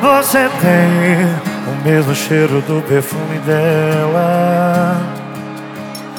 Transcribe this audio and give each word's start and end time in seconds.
Você 0.00 0.48
tem 0.60 1.26
o 1.66 1.84
mesmo 1.84 2.14
cheiro 2.14 2.60
do 2.62 2.82
perfume 2.82 3.38
dela. 3.46 4.96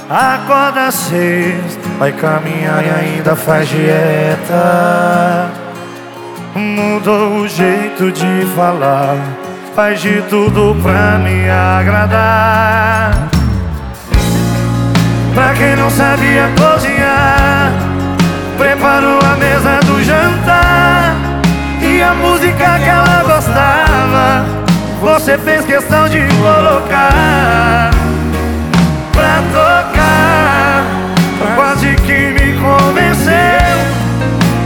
Acorda 0.10 0.90
seis, 0.92 1.78
vai 2.00 2.14
caminhar 2.14 2.84
e 2.86 2.90
ainda 2.90 3.36
faz 3.36 3.68
dieta. 3.68 5.52
Mudou 6.56 7.42
o 7.42 7.48
jeito 7.48 8.12
de 8.12 8.46
falar, 8.56 9.18
faz 9.76 10.02
de 10.02 10.22
tudo 10.24 10.76
pra 10.82 11.18
me 11.20 11.50
agradar. 11.50 13.28
Pra 15.34 15.54
quem 15.54 15.76
não 15.76 15.90
sabia 15.90 16.50
Você 25.18 25.36
fez 25.40 25.66
questão 25.66 26.08
de 26.08 26.20
colocar 26.36 27.90
pra 29.12 29.42
tocar. 29.52 30.86
Quase 31.56 31.96
que 31.96 32.34
me 32.34 32.54
convenceu, 32.62 33.34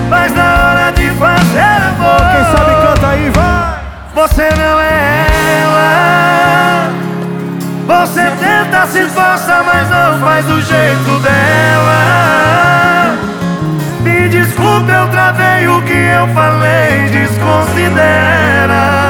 mas 0.09 0.35
na 0.35 0.43
hora 0.43 0.91
de 0.91 1.09
fazer 1.11 1.61
amor, 1.87 2.19
Quem 2.19 2.43
sabe 2.51 2.75
canta 2.85 3.07
aí, 3.07 3.29
vai! 3.29 3.79
você 4.13 4.49
não 4.57 4.79
é 4.81 5.25
ela. 5.63 6.89
Você 7.87 8.21
tenta 8.21 8.87
se 8.87 8.99
esforça, 9.03 9.63
mas 9.63 9.89
não 9.89 10.19
faz 10.19 10.45
do 10.45 10.61
jeito 10.61 11.19
dela. 11.21 13.15
Me 14.01 14.27
desculpe, 14.27 14.91
eu 14.91 15.07
travei 15.07 15.65
o 15.69 15.81
que 15.83 15.93
eu 15.93 16.27
falei, 16.35 17.07
desconsidera. 17.09 19.00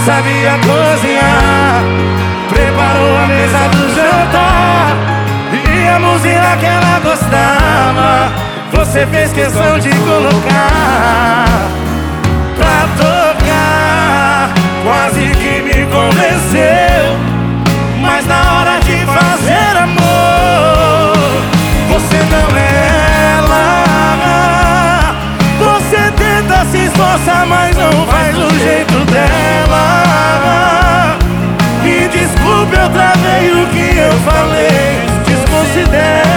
Sabia 0.00 0.58
cozinhar, 0.58 1.82
preparou 2.48 3.16
a 3.16 3.26
mesa 3.26 3.68
do 3.68 3.88
jantar 3.94 4.96
e 5.52 5.88
a 5.88 5.98
música 5.98 6.56
que 6.58 6.66
ela 6.66 7.00
gostava. 7.00 8.32
Você 8.72 9.06
fez 9.06 9.32
questão 9.32 9.78
de 9.78 9.90
colocar 9.90 11.46
pra 12.56 12.86
tocar. 12.96 14.52
Quase 14.84 15.20
que 15.20 15.62
me 15.62 15.86
convenceu, 15.86 17.18
mas 18.00 18.26
na 18.26 18.40
hora 18.52 18.80
de 18.80 19.04
fazer 19.04 19.76
amor, 19.76 21.12
você 21.90 22.16
não 22.30 22.56
é 22.56 22.58
ela. 23.36 23.84
Você 25.58 26.00
tenta 26.12 26.64
se 26.66 26.78
esforçar, 26.86 27.44
mas 27.46 27.76
não 27.76 28.06
faz 28.06 28.17
eu 32.88 32.92
travei 32.92 33.50
o 33.50 33.66
que 33.68 33.98
eu 33.98 34.12
falei. 34.20 35.06
Desconsidera. 35.26 36.27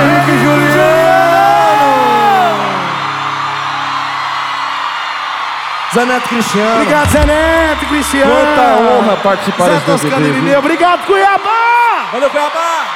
Henrique 0.00 0.34
Juliano! 0.38 0.94
Zé 5.92 6.04
Neto 6.04 6.28
Cristiano. 6.28 6.74
Obrigado, 6.74 7.10
Zé 7.10 7.24
Neto, 7.24 7.86
Cristiano! 7.86 8.32
Quanta 8.32 8.62
honra 8.76 9.16
participar 9.16 9.70
desse 9.70 10.08
DVD. 10.08 10.56
Obrigado, 10.56 11.04
Cuiabá! 11.06 12.10
Valeu, 12.12 12.30
Cuiabá! 12.30 12.93